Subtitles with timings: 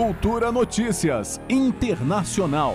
[0.00, 2.74] Cultura Notícias Internacional.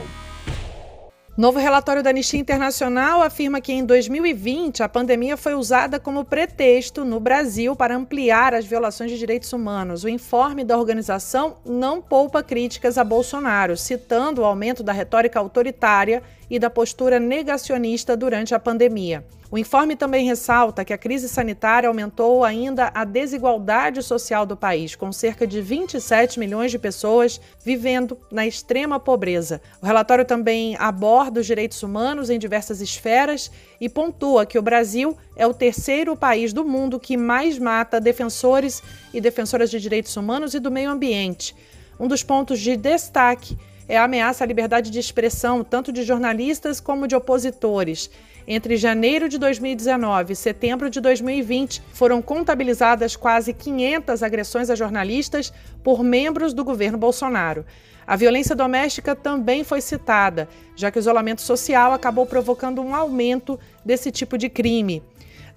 [1.35, 7.03] Novo relatório da Anistia Internacional afirma que em 2020 a pandemia foi usada como pretexto
[7.03, 10.03] no Brasil para ampliar as violações de direitos humanos.
[10.03, 16.21] O informe da organização não poupa críticas a Bolsonaro, citando o aumento da retórica autoritária
[16.47, 19.25] e da postura negacionista durante a pandemia.
[19.55, 24.97] O informe também ressalta que a crise sanitária aumentou ainda a desigualdade social do país,
[24.97, 29.61] com cerca de 27 milhões de pessoas vivendo na extrema pobreza.
[29.81, 33.49] O relatório também aborda os direitos humanos em diversas esferas
[33.79, 38.83] e pontua que o Brasil é o terceiro país do mundo que mais mata defensores
[39.13, 41.55] e defensoras de direitos humanos e do meio ambiente.
[41.97, 47.07] Um dos pontos de destaque é ameaça à liberdade de expressão, tanto de jornalistas como
[47.07, 48.09] de opositores.
[48.47, 55.51] Entre janeiro de 2019 e setembro de 2020, foram contabilizadas quase 500 agressões a jornalistas
[55.83, 57.65] por membros do governo Bolsonaro.
[58.05, 63.59] A violência doméstica também foi citada, já que o isolamento social acabou provocando um aumento
[63.83, 65.01] desse tipo de crime.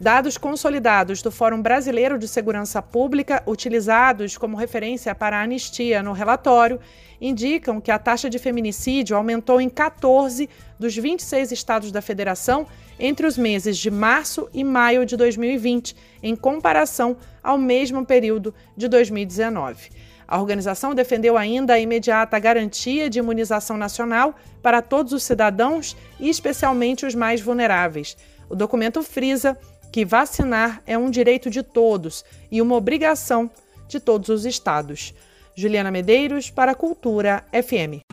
[0.01, 6.13] Dados consolidados do Fórum Brasileiro de Segurança Pública, utilizados como referência para a anistia no
[6.13, 6.79] relatório,
[7.21, 12.65] indicam que a taxa de feminicídio aumentou em 14 dos 26 estados da federação
[12.97, 18.87] entre os meses de março e maio de 2020, em comparação ao mesmo período de
[18.87, 19.91] 2019.
[20.29, 26.29] A organização defendeu ainda a imediata garantia de imunização nacional para todos os cidadãos e
[26.29, 28.17] especialmente os mais vulneráveis.
[28.49, 29.59] O documento frisa
[29.93, 33.51] que vacinar é um direito de todos e uma obrigação
[33.89, 35.15] de todos os estados.
[35.55, 38.05] Juliana Medeiros para Cultura FM.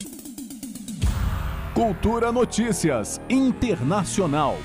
[1.73, 4.57] Cultura Notícias Internacional.